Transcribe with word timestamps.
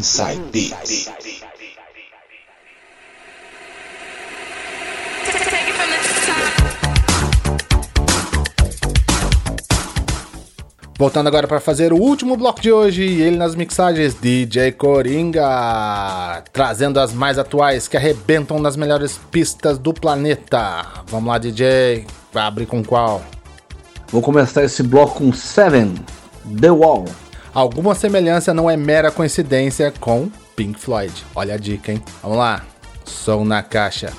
Inside 0.00 0.40
Beats. 0.50 1.10
Voltando 10.96 11.26
agora 11.26 11.46
para 11.46 11.60
fazer 11.60 11.92
o 11.92 11.96
último 11.98 12.34
bloco 12.34 12.62
de 12.62 12.72
hoje, 12.72 13.02
ele 13.02 13.36
nas 13.36 13.54
mixagens 13.54 14.14
DJ 14.14 14.72
Coringa, 14.72 16.44
trazendo 16.50 16.98
as 16.98 17.12
mais 17.12 17.38
atuais 17.38 17.86
que 17.86 17.98
arrebentam 17.98 18.58
nas 18.58 18.76
melhores 18.76 19.20
pistas 19.30 19.78
do 19.78 19.92
planeta. 19.92 20.86
Vamos 21.08 21.28
lá, 21.28 21.36
DJ, 21.36 22.06
vai 22.32 22.44
abrir 22.44 22.64
com 22.64 22.82
qual? 22.82 23.20
Vou 24.08 24.22
começar 24.22 24.64
esse 24.64 24.82
bloco 24.82 25.18
com 25.18 25.30
Seven, 25.30 25.94
The 26.58 26.70
Wall. 26.70 27.04
Alguma 27.52 27.94
semelhança 27.94 28.54
não 28.54 28.70
é 28.70 28.76
mera 28.76 29.10
coincidência 29.10 29.92
com 29.98 30.30
Pink 30.54 30.78
Floyd. 30.78 31.12
Olha 31.34 31.54
a 31.54 31.58
dica, 31.58 31.90
hein? 31.90 32.02
Vamos 32.22 32.38
lá. 32.38 32.64
Som 33.04 33.44
na 33.44 33.62
caixa. 33.62 34.12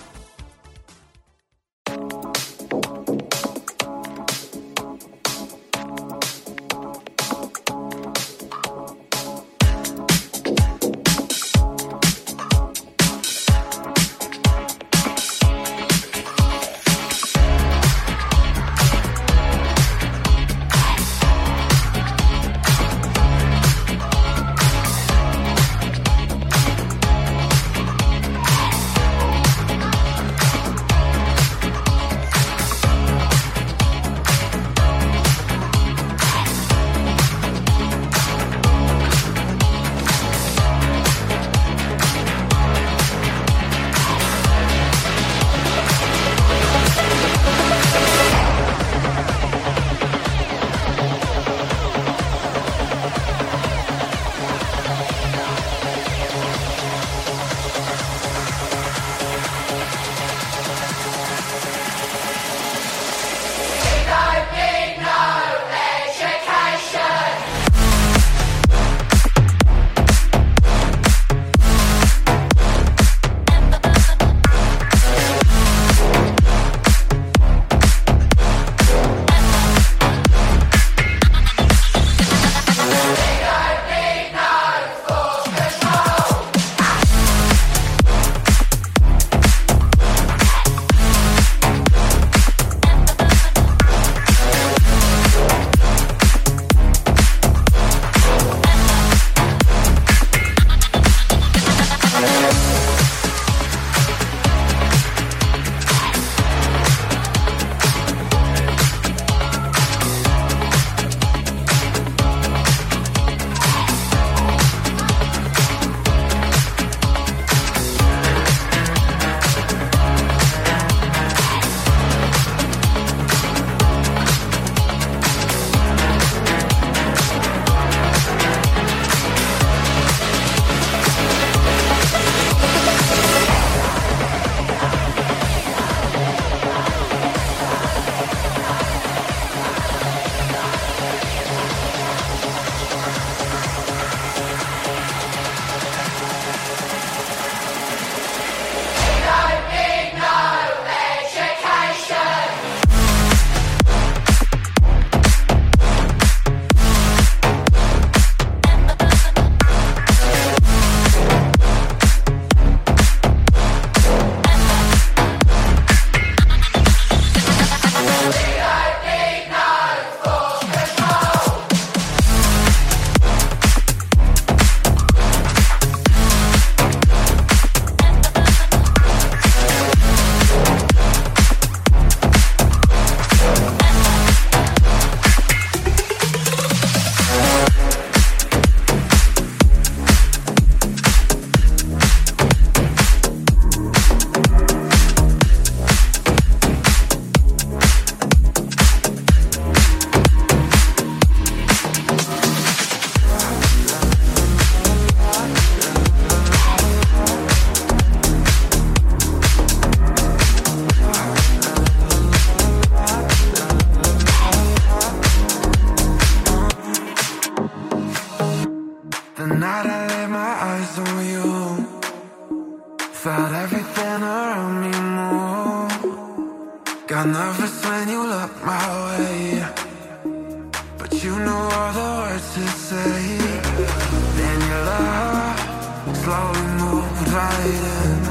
slowly 236.15 236.65
move 236.79 237.33
right 237.33 237.65
in. 237.65 238.21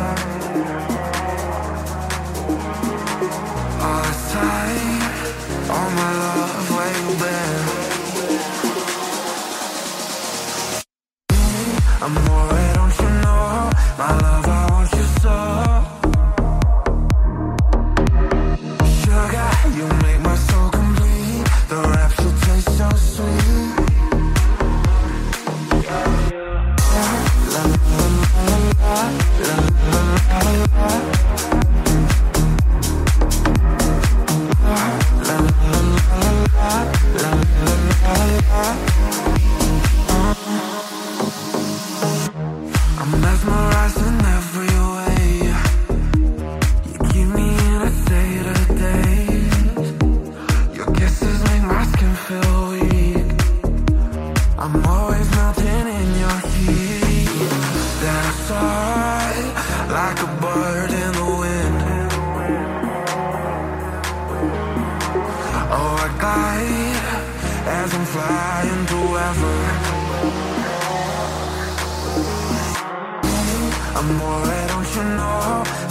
All 12.03 12.09
my 12.09 12.19
love 12.33 12.71
don't 12.75 12.99
you 12.99 13.11
know, 13.23 13.71
my 13.99 14.11
love, 14.23 14.49
I 14.49 14.71
want 14.71 14.93
you. 14.93 15.20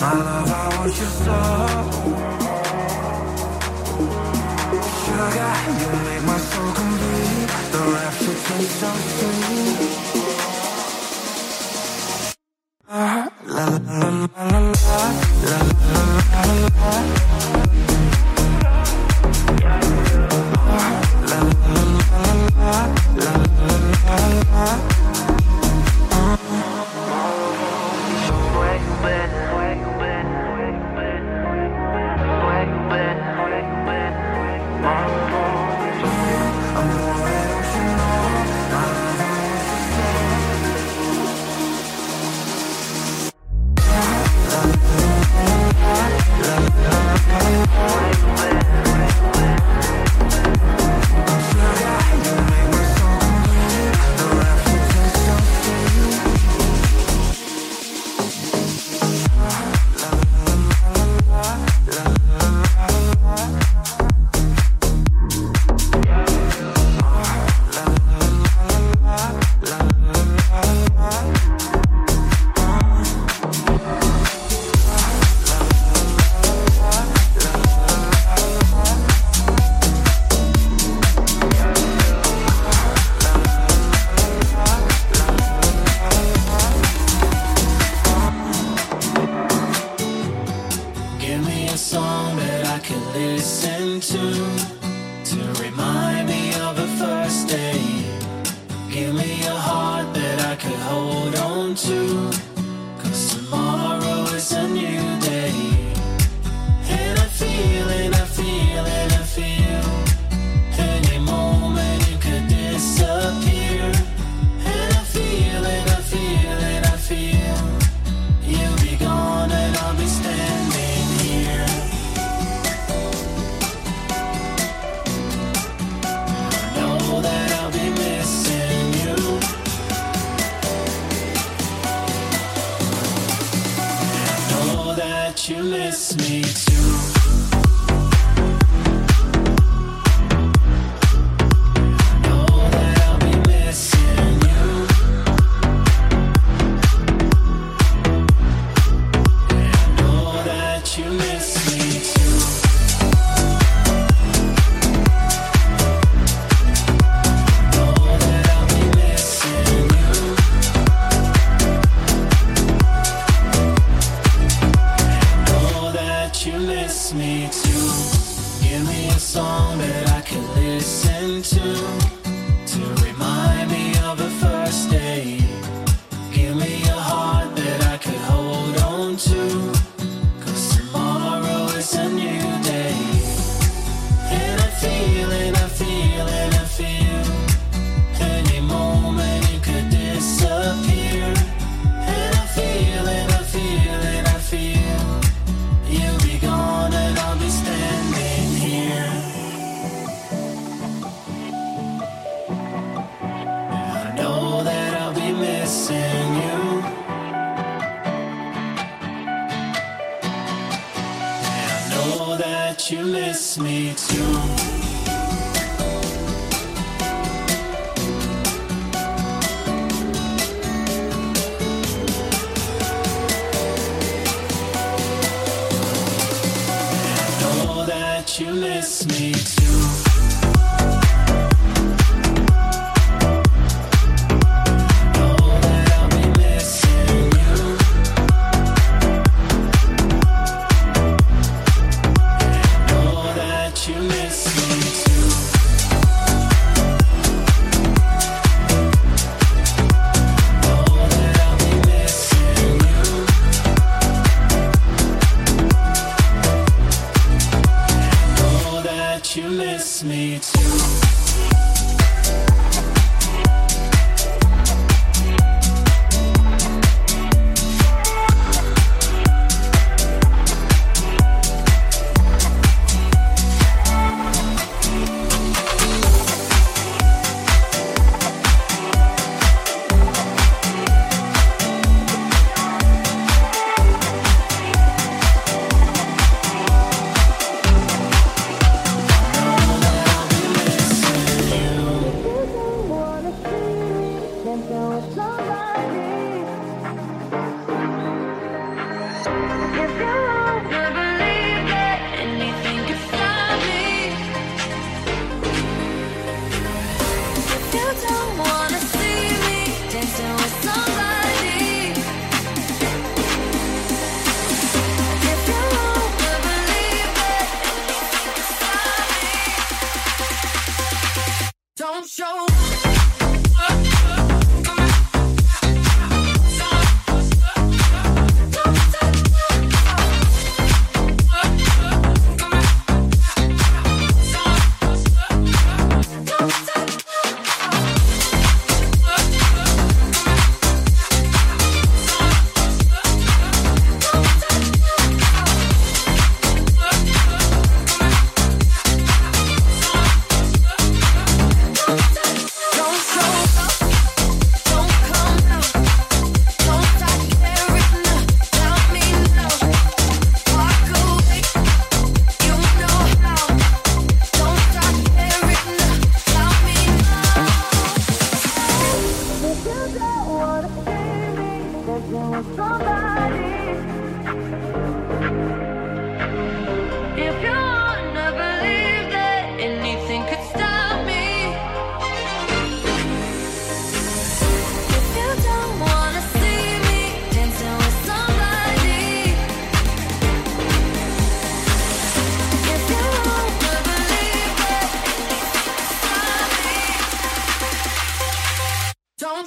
My 0.01 0.13
love, 0.13 0.49
I 0.49 0.77
want 0.77 0.93
you 0.97 1.09
so. 1.23 1.37
Sugar, 5.03 5.53
you 5.79 5.89
make 6.05 6.23
my 6.23 6.37
soul 6.37 6.71
complete. 6.79 7.49
The 7.73 7.81
rapture 7.93 8.37
tastes 8.47 8.75
so 8.79 8.89
sweet. 9.15 9.79
Ah, 12.87 13.29
la 13.45 13.65
la 13.65 13.77
la 13.77 14.09
la 14.09 14.59
la 14.59 14.69
la 14.69 15.57
la 15.57 15.99
la 15.99 16.53
la 16.63 17.38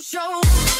show. 0.01 0.72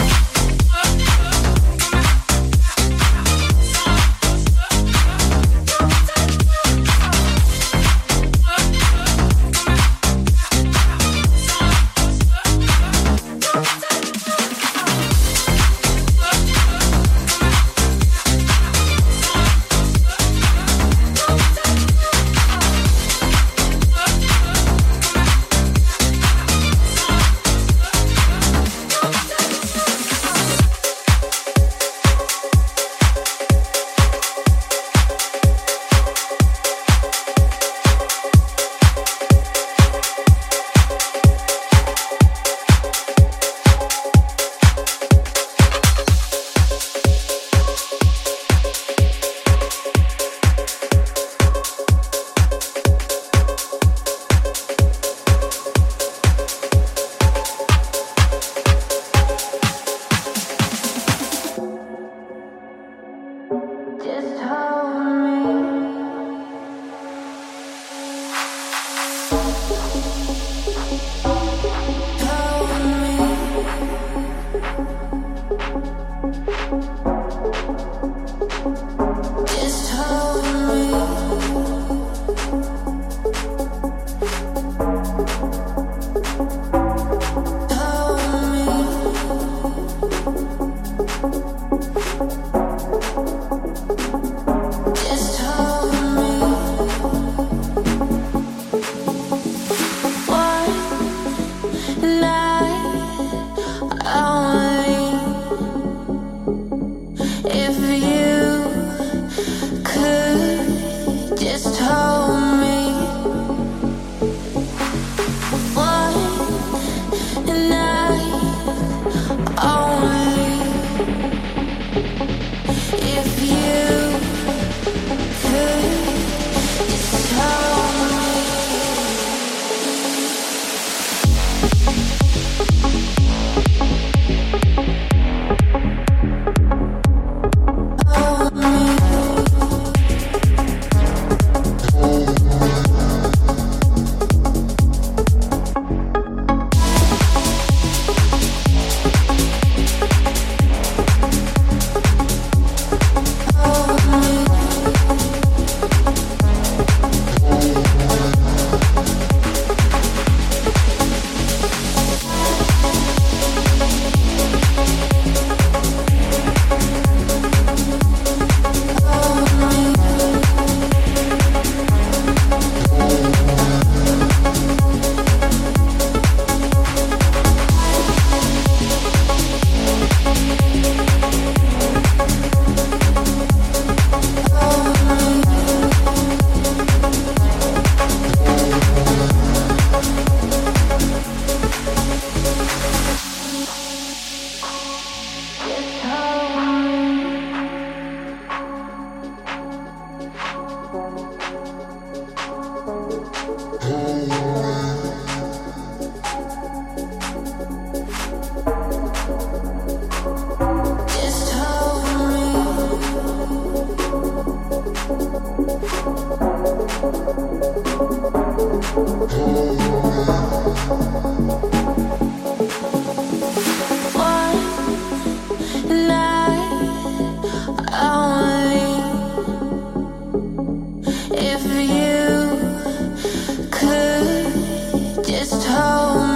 just 235.53 236.32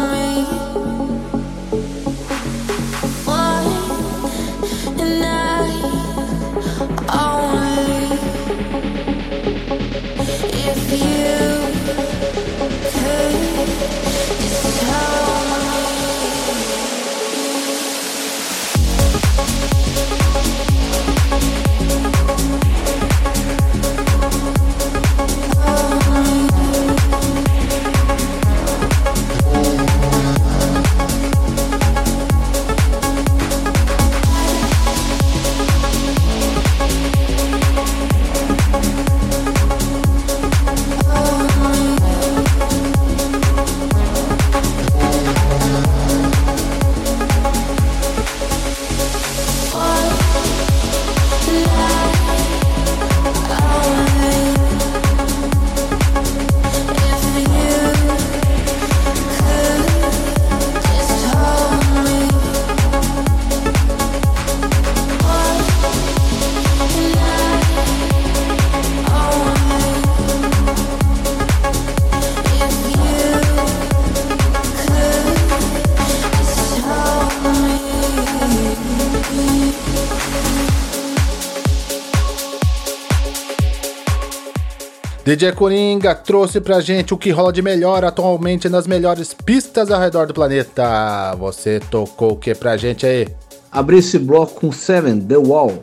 DJ 85.27 85.51
Coringa 85.51 86.15
trouxe 86.15 86.61
pra 86.61 86.81
gente 86.81 87.13
o 87.13 87.19
que 87.19 87.33
rola 87.33 87.53
de 87.53 87.61
melhor 87.61 88.05
atualmente 88.05 88.69
nas 88.69 88.87
melhores 88.87 89.35
pistas 89.35 89.91
ao 89.91 90.01
redor 90.01 90.29
do 90.29 90.33
planeta. 90.33 91.35
Você 91.35 91.81
tocou 91.91 92.35
o 92.35 92.37
que 92.37 92.55
pra 92.55 92.77
gente 92.77 93.05
aí? 93.05 93.27
Abri 93.73 93.99
esse 93.99 94.21
bloco 94.21 94.61
com 94.61 94.71
Seven, 94.71 95.21
The 95.23 95.37
Wall, 95.37 95.83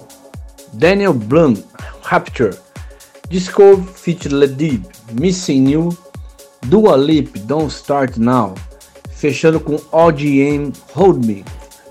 Daniel 0.72 1.14
Blum, 1.14 1.56
Rapture, 2.04 2.56
Disco 3.28 3.84
feat. 3.94 4.30
Ledib, 4.30 4.86
Missing 5.20 5.72
You, 5.72 5.90
Dua 6.68 6.96
Lip, 6.96 7.38
Don't 7.40 7.68
Start 7.68 8.16
Now, 8.16 8.56
fechando 9.24 9.58
com 9.58 9.80
OGM 9.90 10.74
Hold 10.94 11.26
Me. 11.26 11.46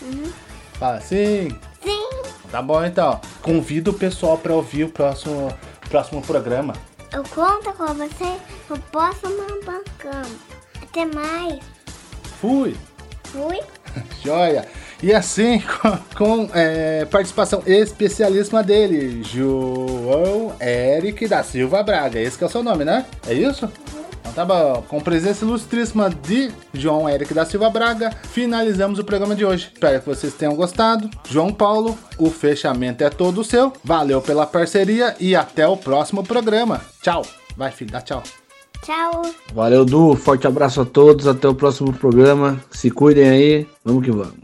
Uhum. 0.00 0.43
Fala 0.78 1.00
sim. 1.00 1.48
Sim. 1.82 2.22
Tá 2.50 2.62
bom 2.62 2.84
então. 2.84 3.20
Convido 3.42 3.90
o 3.90 3.94
pessoal 3.94 4.38
para 4.38 4.54
ouvir 4.54 4.84
o 4.84 4.88
próximo, 4.88 5.52
próximo 5.88 6.22
programa. 6.22 6.74
Eu 7.12 7.22
conto 7.24 7.72
com 7.72 7.86
você 7.94 8.36
no 8.68 8.78
próximo 8.90 9.44
bancão. 9.64 10.22
Até 10.82 11.06
mais. 11.06 11.60
Fui. 12.40 12.76
Fui. 13.24 13.60
Joia. 14.24 14.66
E 15.02 15.12
assim, 15.12 15.60
com, 16.16 16.46
com, 16.46 16.50
é, 16.54 17.04
participação 17.04 17.62
especialíssima 17.66 18.62
dele, 18.62 19.22
João 19.22 20.54
Eric 20.60 21.28
da 21.28 21.42
Silva 21.42 21.82
Braga. 21.82 22.18
Esse 22.18 22.38
que 22.38 22.44
é 22.44 22.46
o 22.46 22.50
seu 22.50 22.62
nome, 22.62 22.84
né? 22.84 23.04
É 23.26 23.34
isso? 23.34 23.70
Então 23.88 24.03
tá 24.34 24.44
bom. 24.44 24.84
Com 24.88 25.00
presença 25.00 25.44
ilustríssima 25.44 26.10
de 26.10 26.50
João 26.72 27.08
Eric 27.08 27.32
da 27.32 27.46
Silva 27.46 27.70
Braga, 27.70 28.10
finalizamos 28.30 28.98
o 28.98 29.04
programa 29.04 29.34
de 29.34 29.44
hoje. 29.44 29.70
Espero 29.72 30.00
que 30.00 30.06
vocês 30.06 30.34
tenham 30.34 30.56
gostado. 30.56 31.08
João 31.30 31.52
Paulo, 31.52 31.96
o 32.18 32.30
fechamento 32.30 33.04
é 33.04 33.10
todo 33.10 33.44
seu. 33.44 33.72
Valeu 33.82 34.20
pela 34.20 34.46
parceria 34.46 35.14
e 35.20 35.36
até 35.36 35.66
o 35.66 35.76
próximo 35.76 36.24
programa. 36.24 36.80
Tchau. 37.00 37.22
Vai, 37.56 37.70
filho, 37.70 37.92
dá 37.92 38.00
tchau. 38.00 38.22
Tchau. 38.82 39.22
Valeu, 39.54 39.84
Du. 39.84 40.14
Forte 40.14 40.46
abraço 40.46 40.80
a 40.80 40.84
todos. 40.84 41.26
Até 41.26 41.48
o 41.48 41.54
próximo 41.54 41.92
programa. 41.92 42.60
Se 42.70 42.90
cuidem 42.90 43.28
aí. 43.28 43.66
Vamos 43.84 44.04
que 44.04 44.10
vamos. 44.10 44.43